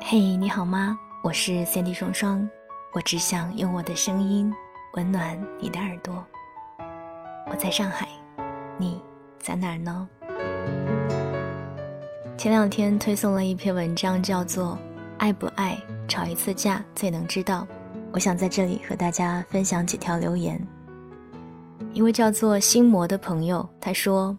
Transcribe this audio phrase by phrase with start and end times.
[0.00, 0.96] 嘿，你好吗？
[1.24, 2.48] 我是三 D 双双，
[2.92, 4.52] 我只想用我的声音
[4.94, 6.24] 温暖你的耳朵。
[7.50, 8.06] 我在上海，
[8.78, 9.02] 你
[9.40, 10.08] 在哪儿呢？
[12.38, 14.74] 前两天推送了一篇文章，叫做
[15.18, 15.76] 《爱不爱
[16.06, 17.66] 吵一次架最能知道》。
[18.12, 20.64] 我想在这里和大家分享几条留言。
[21.92, 24.36] 一位叫做心魔的朋友，他说：“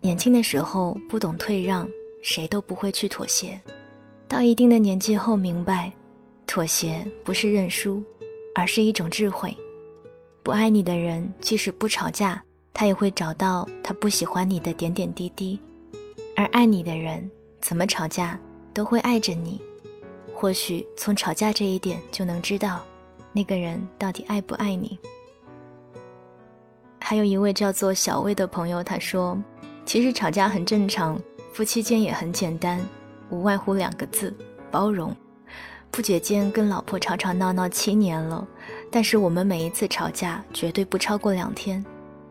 [0.00, 1.88] 年轻的时候不懂退让，
[2.22, 3.60] 谁都不会去妥协。
[4.28, 5.92] 到一定的年纪后，明白，
[6.46, 8.02] 妥协不是认输，
[8.54, 9.54] 而是一种智慧。
[10.42, 12.42] 不爱你的人，即使不吵架，
[12.72, 15.58] 他也会找到他不喜欢你的点点滴滴；
[16.36, 17.28] 而爱你的人，
[17.60, 18.38] 怎么吵架
[18.72, 19.60] 都会爱着你。
[20.32, 22.80] 或许从吵架这一点就能知道。”
[23.30, 24.98] 那个人到底爱不爱你？
[26.98, 29.38] 还有一位叫做小魏的朋友，他说
[29.88, 31.18] ：“其实吵架很正常，
[31.50, 32.78] 夫妻间也很简单，
[33.30, 34.36] 无外乎两个字：
[34.70, 35.16] 包容。
[35.90, 38.46] 不觉间跟老婆吵吵闹闹七年了，
[38.90, 41.82] 但是我们每一次吵架绝对不超过两天，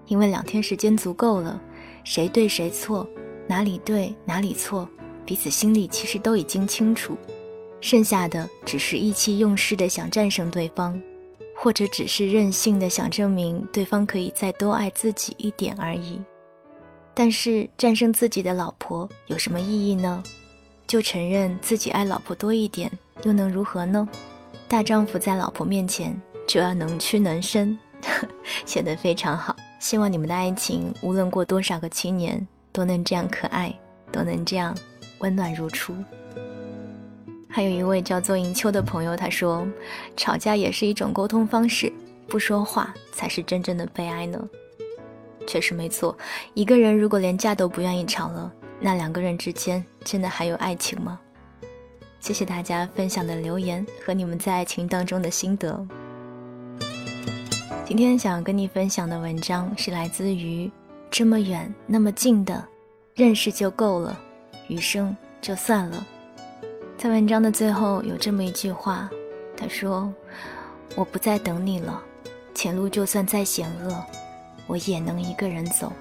[0.06, 1.60] 因为两天时间足够了，
[2.04, 3.10] 谁对谁错，
[3.48, 4.88] 哪里对哪里错，
[5.26, 7.18] 彼此心里其实都已经清楚。”
[7.82, 11.02] 剩下的只是意气用事的想战胜对方，
[11.56, 16.22] 或者只是任性的想证明对方可以再多爱自己一点而已。
[17.20, 20.22] 但是战胜自己的老婆有什么意义呢？
[20.86, 22.92] 就承认自己爱老婆多一点，
[23.24, 24.08] 又能如何呢？
[24.68, 26.16] 大丈夫在老婆面前
[26.46, 27.76] 就要能屈能伸，
[28.68, 29.56] 写得非常好。
[29.80, 33.74] 希望你们的爱情无论过多少个七年，都能这样可爱，
[34.12, 34.78] 都能这样
[35.18, 35.96] 温暖如初。
[37.50, 39.68] 还有一位叫做银秋的朋友，他说
[40.16, 41.92] ：“吵架也是一种沟通方式，
[42.28, 44.40] 不说话才是真正的悲哀呢。”
[45.48, 46.16] 确实没错，
[46.54, 51.20] 一个人如果连架都不愿意吵了，那两个人之间真的还有爱情吗？
[52.20, 55.88] 谢谢大家分享的留言和你们在爱情当中的心得。
[57.86, 60.70] 今天想跟你分享的文章是来自于
[61.10, 62.68] “这么远那么近的，
[63.16, 64.20] 认识就够了，
[64.68, 66.06] 余生就算了。”
[66.98, 69.10] 在文章的最后有这么一句话，
[69.56, 70.12] 他说
[70.98, 72.04] ：“我不再等你了，
[72.54, 74.04] 前路就算再险恶，
[74.68, 75.92] 我也能一个人走。”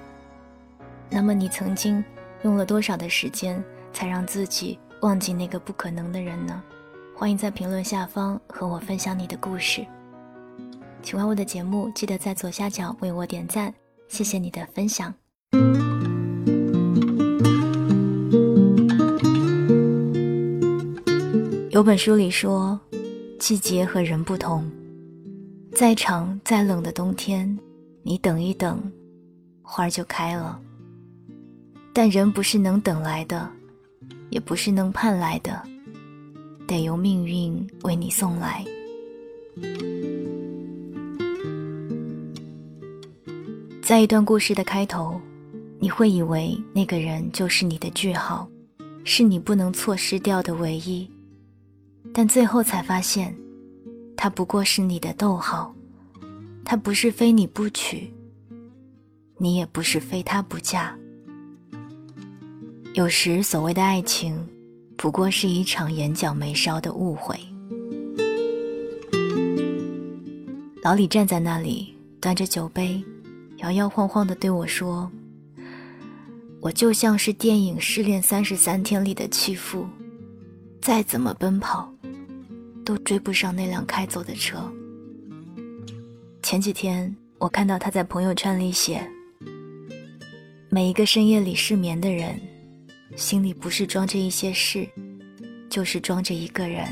[1.09, 2.03] 那么你曾经
[2.43, 6.61] 用了多少的时间，才让自己忘记那个不可能的人呢？
[7.15, 9.85] 欢迎在评论下方和我分享你的故事。
[11.01, 13.73] 喜欢我的节目，记得在左下角为我点赞，
[14.07, 15.13] 谢谢你的分享。
[21.71, 22.79] 有本书里说，
[23.39, 24.69] 季节和人不同，
[25.73, 27.57] 再长再冷的冬天，
[28.07, 28.81] 你等一等，
[29.61, 30.57] 花儿就开了。
[31.91, 33.51] 但人不是能等来的，
[34.29, 35.61] 也不是能盼来的，
[36.65, 38.63] 得由命运为你送来。
[43.81, 45.19] 在一段故事的开头，
[45.77, 48.47] 你会以为那个人就是你的句号，
[49.03, 51.05] 是你不能错失掉的唯一。
[52.13, 53.37] 但最后才发现，
[54.15, 55.75] 他不过是你的逗号，
[56.69, 58.13] 他不是非你不娶，
[59.37, 60.93] 你也不是非他不嫁。
[62.93, 64.45] 有时所谓的爱情，
[64.97, 67.39] 不过是一场眼角眉梢的误会。
[70.83, 73.01] 老李站在那里，端着酒杯，
[73.59, 75.09] 摇摇晃晃地对我说
[76.59, 79.87] ：“我就像是电影《失恋三十三天》里的弃妇，
[80.81, 81.89] 再怎么奔跑。”
[82.83, 84.69] 都追不上那辆开走的车。
[86.49, 89.05] 前几天我看到他在朋友圈里写
[90.71, 92.39] ：“每一个深夜里失眠的人，
[93.17, 94.87] 心里不是装着一些事，
[95.69, 96.87] 就是装着一个人。”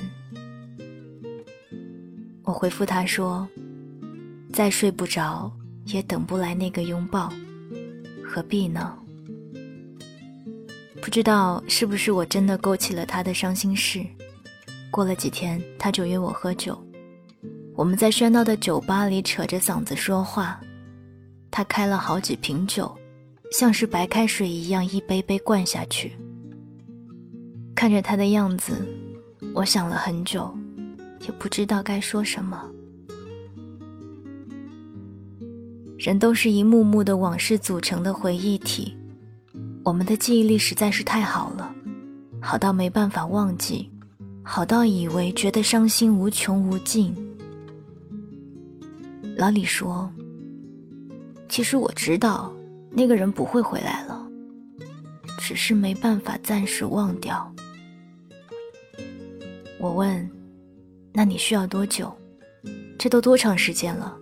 [2.44, 3.48] 我回复他说
[4.52, 5.50] ：“再睡不着，
[5.86, 7.32] 也等不来那个拥抱，
[8.26, 8.94] 何必呢？”
[11.02, 14.06] 不知道是不是我真的勾起了他的伤心事。
[14.92, 16.78] 过了几天，他就约我喝酒。
[17.76, 20.60] 我们在喧闹的酒吧里扯着嗓子说话。
[21.52, 22.94] 他开了好几瓶酒，
[23.52, 26.16] 像是白开水一样一杯杯灌下去。
[27.76, 28.88] 看着他的样子，
[29.54, 30.54] 我想了很久，
[31.22, 32.62] 也不知道该说什么。
[35.98, 38.96] 人都是一幕幕的往事组成的回忆体，
[39.84, 41.74] 我们的记忆力实在是太好了，
[42.42, 43.92] 好到没办法忘记。
[44.44, 47.16] 好到以为觉得伤心无穷无尽。
[49.38, 50.10] 老李说
[51.50, 52.56] ：“其实我知道
[52.90, 54.26] 那个人不会回来了，
[55.40, 57.54] 只是没办法暂时忘掉。
[59.78, 60.30] 我问
[61.12, 62.16] ：“那你需要多久？
[62.98, 64.18] 这都多长时间了？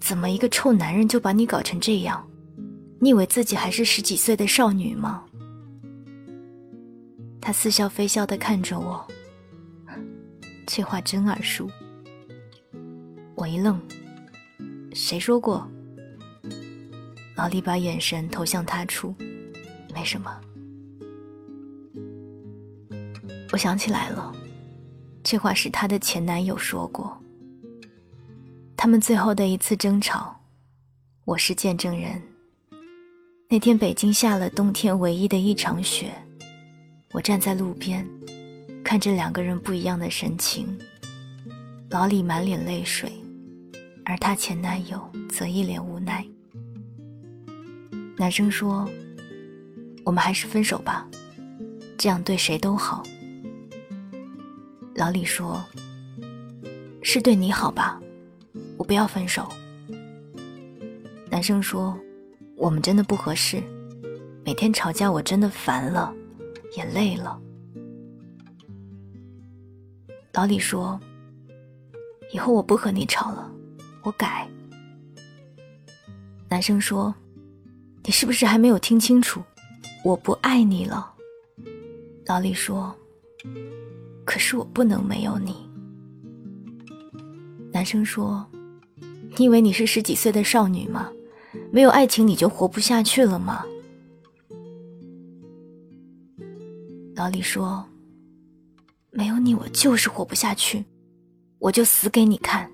[0.00, 2.26] 怎么一个臭男人就把你搞成这样？
[2.98, 5.22] 你以为自己还是十几岁的少女吗？”
[7.40, 9.06] 他似笑非笑地看着我，
[10.66, 11.70] 这话真耳熟。
[13.36, 13.80] 我一愣，
[14.98, 15.70] 谁说过？
[17.36, 19.14] 老李把眼神投向他处，
[19.94, 20.34] 没什么。
[23.52, 24.34] 我想起来了，
[25.22, 27.14] 这话是他的前男友说过。
[28.74, 30.34] 他们最后的一次争吵，
[31.26, 32.20] 我是见证人。
[33.50, 36.10] 那天北京下了冬天唯一的一场雪，
[37.12, 38.08] 我站在路边，
[38.82, 40.66] 看着两个人不一样的神情。
[41.90, 43.12] 老李满脸泪水，
[44.08, 46.24] 而他前男友则一脸无奈。
[48.16, 48.88] 男生说
[50.06, 51.06] ：“我们还是分手吧，
[51.98, 53.02] 这样对谁都好。”
[54.94, 55.60] 老李说
[57.02, 58.00] ：“是对你好吧，
[58.78, 59.48] 我不要分手。”
[61.28, 61.98] 男生说
[62.56, 63.60] ：“我们真的不合适，
[64.44, 66.14] 每天吵架我真的烦了，
[66.76, 67.38] 也累了。”
[70.32, 70.98] 老李说
[72.32, 73.50] ：“以后我不和你吵了，
[74.06, 74.48] 我改。”
[76.48, 77.14] 男生说。
[78.08, 79.42] 你是不是还没有听清楚？
[80.04, 81.12] 我不爱你了。
[82.24, 82.94] 老李说
[84.24, 85.68] ：“可是我不能没有你。”
[87.74, 88.46] 男生说
[89.36, 91.10] ：“你以为你是十几岁的少女吗？
[91.72, 93.64] 没有爱情你就活不下去了吗？”
[97.16, 97.84] 老李说
[99.10, 100.84] ：“没有你我就是活不下去，
[101.58, 102.70] 我就死给你看。”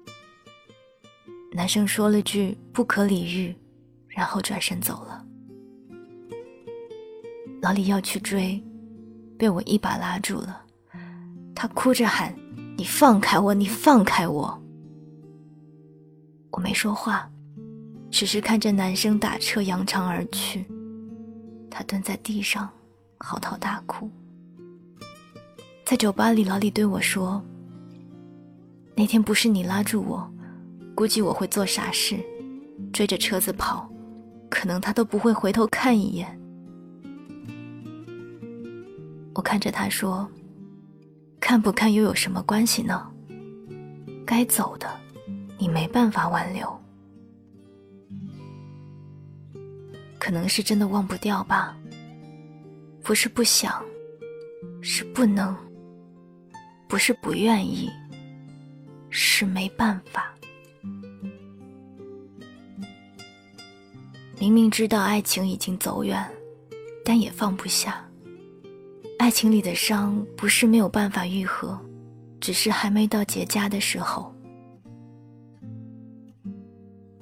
[1.52, 3.54] 男生说了句“不可理喻”。
[4.14, 5.24] 然后转身走了。
[7.62, 8.62] 老李要去追，
[9.38, 10.62] 被我一把拉住了。
[11.54, 12.34] 他哭着喊
[12.76, 13.54] ：“你放开我！
[13.54, 14.62] 你放开我！”
[16.52, 17.26] 我没说话，
[18.10, 20.66] 只是看着男生打车扬长而去。
[21.70, 22.68] 他蹲在地上，
[23.16, 24.10] 嚎啕大哭。
[25.86, 27.42] 在酒吧里，老李对我说
[28.94, 30.30] ：“那天不是你拉住我，
[30.94, 32.18] 估计我会做傻事，
[32.92, 33.88] 追着车子跑。”
[34.50, 36.38] 可能他都不会回头看一眼。
[39.34, 40.28] 我看着他说
[41.40, 43.10] ：“看不看又有什么关系呢？
[44.26, 44.86] 该走的，
[45.58, 46.70] 你没办法挽留。
[50.18, 51.74] 可能是真的忘不掉吧。
[53.02, 53.82] 不是不想，
[54.82, 55.54] 是不能；
[56.86, 57.88] 不是不愿意，
[59.08, 60.31] 是没办法。”
[64.42, 66.20] 明明知道爱情已经走远，
[67.04, 68.04] 但也放不下。
[69.16, 71.78] 爱情里的伤不是没有办法愈合，
[72.40, 74.34] 只是还没到结痂的时候。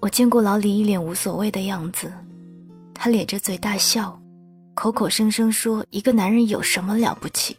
[0.00, 2.11] 我见过老李一脸无所谓的样子，
[2.94, 4.19] 他咧着嘴大笑，
[4.73, 7.55] 口口声声说一个男人有什么了不起，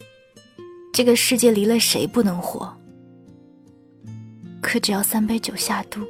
[0.92, 2.76] 这个世界离了谁不能活。
[4.60, 6.02] 可只要三杯酒下肚，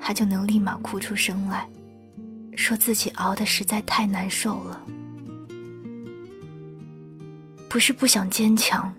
[0.00, 1.68] 他就能立马哭出声来。
[2.56, 4.80] 说自己熬的实在太难受了，
[7.68, 8.94] 不是不想坚强，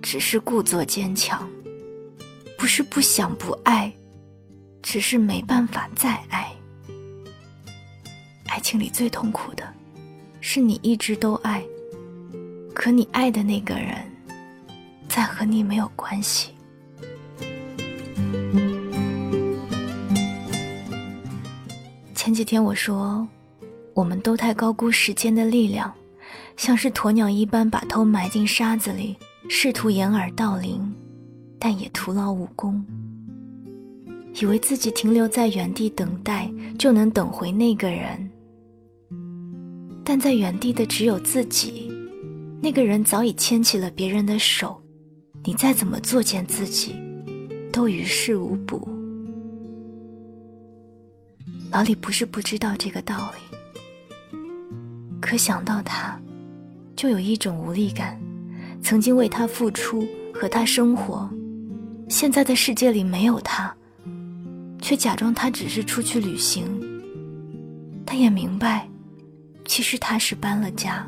[0.00, 1.40] 只是故作坚强；
[2.56, 3.92] 不是不想不爱，
[4.82, 6.50] 只是没办法再爱。
[8.46, 9.66] 爱情里最痛苦的，
[10.40, 11.64] 是你一直都爱，
[12.72, 13.96] 可你爱的那个人，
[15.08, 16.53] 再和你没有关系。
[22.24, 23.28] 前几天我说，
[23.92, 25.92] 我们都太高估时间的力量，
[26.56, 29.14] 像是鸵鸟一般把头埋进沙子里，
[29.50, 30.90] 试图掩耳盗铃，
[31.58, 32.82] 但也徒劳无功。
[34.40, 38.30] 以为自己停留在原地等待就能等回那个人，
[40.02, 41.92] 但在原地的只有自己，
[42.62, 44.80] 那个人早已牵起了别人的手，
[45.44, 46.96] 你再怎么作践自己，
[47.70, 48.88] 都于事无补。
[51.74, 54.38] 老李不是不知道这个道理，
[55.20, 56.16] 可想到他，
[56.94, 58.16] 就有一种无力感。
[58.80, 61.28] 曾经为他付出，和他生活，
[62.08, 63.74] 现在的世界里没有他，
[64.80, 66.64] 却假装他只是出去旅行。
[68.06, 68.88] 他也明白，
[69.64, 71.04] 其实他是搬了家。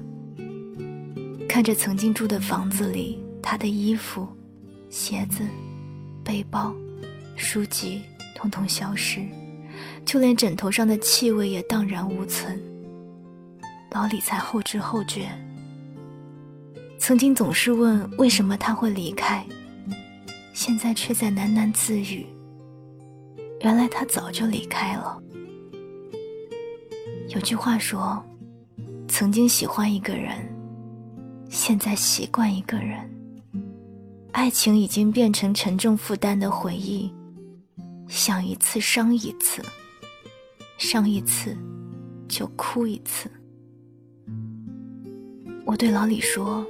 [1.49, 4.27] 看着曾经住的房子里，他的衣服、
[4.91, 5.45] 鞋子、
[6.25, 6.75] 背包、
[7.37, 8.03] 书籍，
[8.35, 9.21] 统统消失。
[10.07, 12.59] 就连枕头上的气味也荡然无存。
[13.91, 15.29] 老李才后知后觉。
[16.99, 19.45] 曾经总是问为什么他会离开，
[20.55, 22.27] 现在却在喃喃自语：
[23.63, 25.21] 原来他早就离开了。
[27.29, 28.25] 有句话说：
[29.09, 30.37] 曾经喜欢一个人，
[31.51, 33.11] 现在习惯一个人。
[34.33, 37.11] 爱情已经变成沉重负担的回忆，
[38.09, 39.63] 想一次伤一次，
[40.79, 41.57] 伤一次
[42.29, 43.31] 就哭一次。
[45.65, 46.65] 我对老李说：“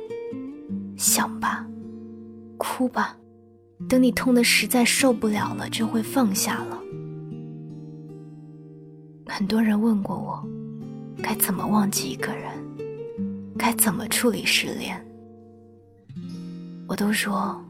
[0.96, 1.66] 想吧，
[2.56, 3.16] 哭吧，
[3.88, 6.80] 等你痛的实在受不了了，就会放下了。”
[9.28, 10.42] 很多人问过我，
[11.22, 12.50] 该怎么忘记一个人，
[13.58, 15.04] 该怎么处理失恋。
[16.86, 17.60] 我都说，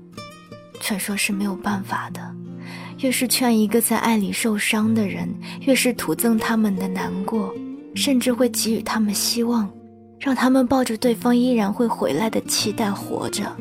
[0.81, 2.35] 劝说是没有办法的。
[2.99, 5.29] 越是劝一个在爱里受伤的人，
[5.63, 7.55] 越是徒增他们的难过，
[7.95, 9.71] 甚至会给予他们希望，
[10.19, 13.55] 让他们抱着对方依然会回来的期待活着。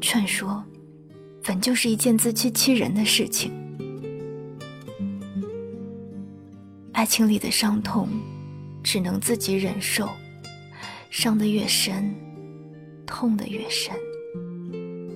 [0.00, 0.62] 劝说，
[1.42, 3.52] 本就是一件自欺欺人的事情。
[6.92, 8.08] 爱情里的伤痛，
[8.82, 10.08] 只能自己忍受，
[11.10, 12.14] 伤得越深。
[13.04, 13.94] 痛得越深，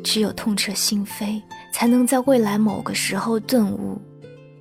[0.04, 1.40] 只有痛彻心扉，
[1.78, 4.00] 才能在未来某个时候顿悟，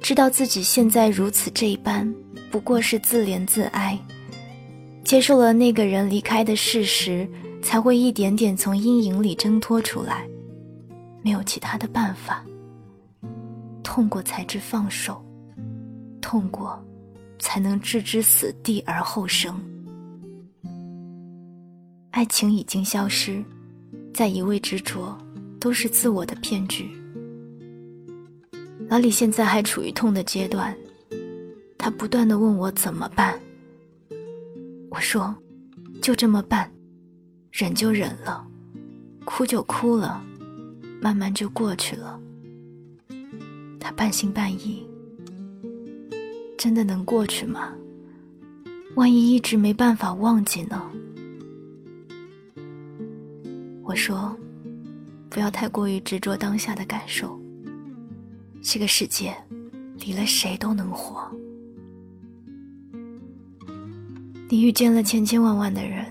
[0.01, 2.13] 知道自己现在如此这般，
[2.51, 3.97] 不过是自怜自哀。
[5.05, 7.25] 接受了那个人离开的事实，
[7.61, 10.27] 才会一点点从阴影里挣脱出来。
[11.23, 12.43] 没有其他的办法，
[13.81, 15.23] 痛过才知放手，
[16.19, 16.77] 痛过，
[17.39, 19.57] 才能置之死地而后生。
[22.11, 23.41] 爱情已经消失，
[24.13, 25.17] 再一味执着，
[25.61, 26.91] 都是自我的骗局。
[28.87, 30.75] 老李现在还处于痛的阶段，
[31.77, 33.39] 他不断的问我怎么办。
[34.89, 35.35] 我说，
[36.01, 36.71] 就这么办，
[37.51, 38.45] 忍就忍了，
[39.25, 40.23] 哭就哭了，
[41.01, 42.19] 慢慢就过去了。
[43.79, 44.87] 他半信半疑，
[46.57, 47.73] 真的能过去吗？
[48.95, 50.81] 万一一直没办法忘记呢？
[53.83, 54.35] 我说
[55.29, 57.39] ：“不要太过于执着当下的感受。
[58.67, 59.33] 这个世界，
[59.99, 61.31] 离了谁都能活。
[64.49, 66.03] 你遇见了千千万万的人，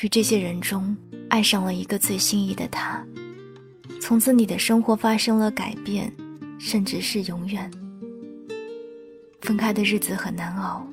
[0.00, 0.96] 于这些人中
[1.28, 3.04] 爱上了一个最心仪的他，
[4.00, 6.10] 从此你的生活发生了改变，
[6.58, 7.68] 甚至是永远。
[9.42, 10.86] 分开的日子很难熬，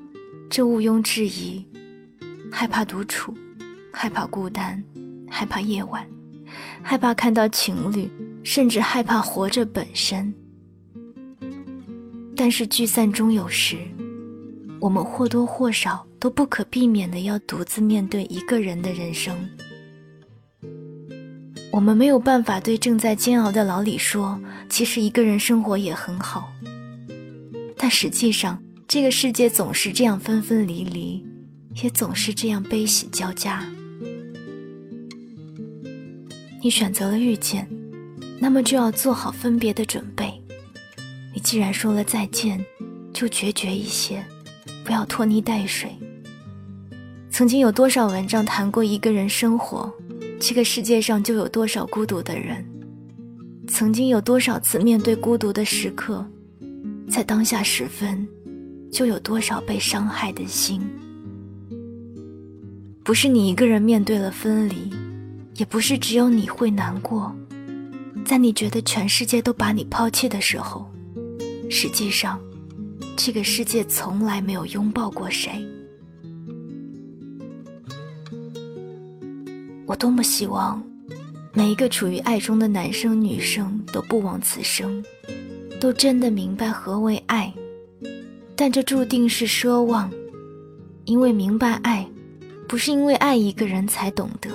[0.50, 1.64] 这毋庸置疑。
[2.52, 3.34] 害怕独处，
[3.94, 4.84] 害怕孤单。”
[5.30, 6.08] 害怕夜晚，
[6.82, 8.10] 害怕看到情侣，
[8.44, 10.34] 甚至害怕活着本身。
[12.38, 13.76] 但是聚散终有时，
[14.80, 19.36] 我们或多或少都不可避免的要独自面对一个人的人生。
[21.72, 24.40] 我们没有办法对正在煎熬的老李说，
[24.70, 26.54] 其实一个人生活也很好。
[27.76, 31.26] 但实际上，这个世界总是这样分分离离，
[31.82, 33.66] 也总是这样悲喜交加。
[36.62, 37.68] 你选择了遇见，
[38.40, 40.32] 那么就要做好分别的准备。
[41.38, 42.60] 你既然说了再见，
[43.14, 44.26] 就决绝一些，
[44.84, 45.96] 不要拖泥带水。
[47.30, 49.94] 曾经有多少文章谈过一个人生活，
[50.40, 52.66] 这个世界上就有多少孤独的人。
[53.68, 56.26] 曾经有多少次面对孤独的时刻，
[57.08, 58.28] 在当下时分，
[58.92, 60.82] 就有多少被伤害的心。
[63.04, 64.92] 不是你一个人面对了分离。
[65.54, 67.32] 也不是只有你会难过，
[68.26, 70.90] 在你觉得全世界都把你抛弃的时候，
[71.70, 72.40] 实际上，
[73.16, 75.52] 这个世界从来没有拥抱过谁。
[79.86, 80.82] 我多么希望，
[81.54, 85.04] 每一个处于爱中的男生女生都不枉此生，
[85.80, 87.54] 都真的明白何为爱，
[88.56, 90.12] 但这注定是奢望，
[91.06, 92.08] 因为明白爱，
[92.68, 94.50] 不是因为爱一个人才懂得。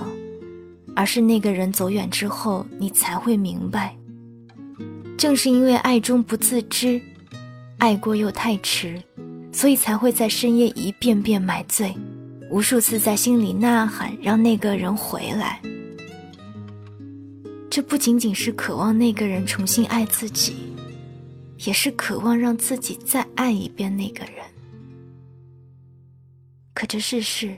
[0.94, 3.96] 而是那个人走远之后，你才会明白。
[5.22, 7.00] 正是因为爱中不自知，
[7.78, 9.00] 爱过又太迟，
[9.52, 11.94] 所以才会在深夜一遍遍买醉，
[12.50, 15.62] 无数次在心里呐喊，让那个人回来。
[17.70, 20.56] 这不仅仅是渴望那个人重新爱自己，
[21.58, 24.44] 也是渴望让自己再爱一遍那个人。
[26.74, 27.56] 可这世事，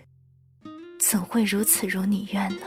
[1.01, 2.67] 怎会如此如你愿呢？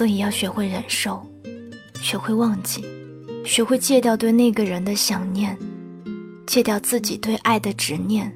[0.00, 1.22] 所以要学会忍受，
[2.00, 2.82] 学会忘记，
[3.44, 5.54] 学会戒掉对那个人的想念，
[6.46, 8.34] 戒掉自己对爱的执念。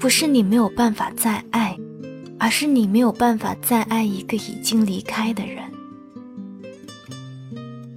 [0.00, 1.78] 不是你没有办法再爱，
[2.40, 5.62] 而是你没有办法再爱一个已经离开的人。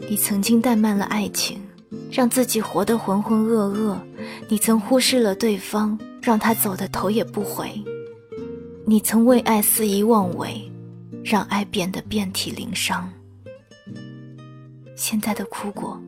[0.07, 1.59] 你曾经怠慢了爱情，
[2.11, 3.97] 让自己活得浑浑噩噩；
[4.47, 7.65] 你曾忽视了对方，让他走的头也不回；
[8.85, 10.64] 你曾为爱肆意妄为，
[11.25, 13.11] 让爱变得遍体鳞伤。
[14.95, 15.99] 现在的苦果，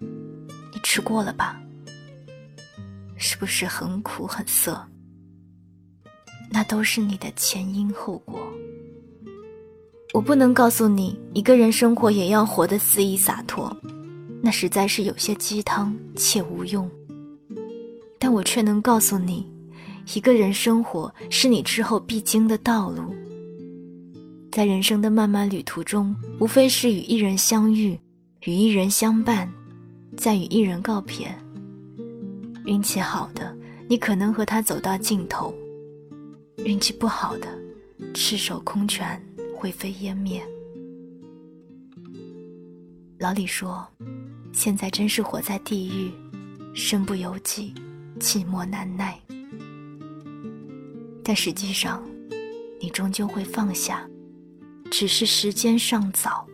[0.00, 1.62] 你吃过了吧？
[3.16, 4.84] 是不是很苦很涩？
[6.50, 8.40] 那都是你的前因后果。
[10.12, 13.74] 我不能告诉你，一个人生活也要活得肆意洒脱，
[14.42, 16.90] 那实在是有些鸡汤且无用。
[18.18, 19.48] 但我却能告诉你，
[20.12, 23.14] 一个人生活是你之后必经的道路。
[24.50, 27.98] 在人生的漫漫旅途中，无非是与一人相遇，
[28.44, 29.50] 与一人相伴，
[30.16, 31.32] 再与一人告别。
[32.64, 33.56] 运气好的，
[33.88, 35.52] 你可能和他走到尽头；
[36.64, 37.48] 运气不好的，
[38.14, 39.20] 赤手空拳。
[39.60, 40.40] 灰飞烟灭。
[43.18, 43.84] 老李说
[44.54, 46.12] ：“现在真是活在地狱，
[46.76, 47.74] 身不由己，
[48.20, 49.18] 寂寞难耐。”
[51.24, 52.00] 但实际上，
[52.80, 54.08] 你终究会放下，
[54.90, 56.46] 只是时间尚早，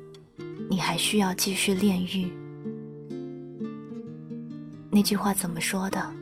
[0.69, 2.33] 你还需要继续炼狱。
[4.91, 6.13] 那句话怎么说的？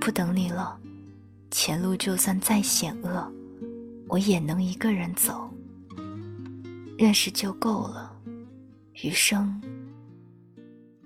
[0.00, 0.78] 不等你了，
[1.50, 3.32] 前路就算再险恶，
[4.06, 5.50] 我也能一个人走。
[6.98, 8.12] 认识就够了，
[9.02, 9.60] 余生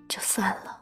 [0.09, 0.82] 就算了。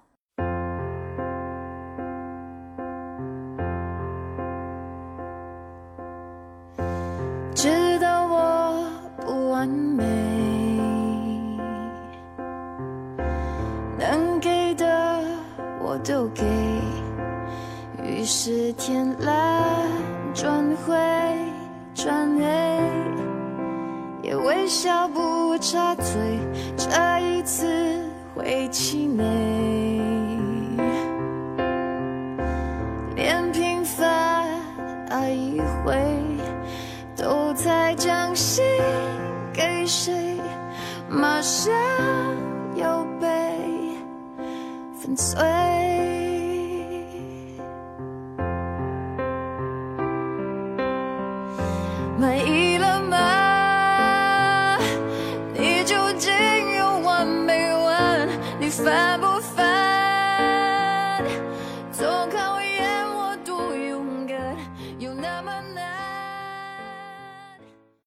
[35.51, 35.97] 一回，
[37.17, 38.65] 都在将心
[39.53, 40.37] 给谁，
[41.09, 41.73] 马上
[42.77, 43.27] 又被
[44.99, 45.90] 粉碎。